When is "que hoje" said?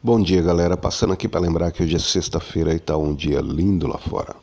1.72-1.96